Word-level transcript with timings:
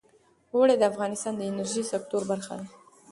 اوړي 0.53 0.75
د 0.79 0.83
افغانستان 0.91 1.33
د 1.37 1.41
انرژۍ 1.49 1.83
سکتور 1.93 2.21
برخه 2.31 2.53
ده. 2.59 2.65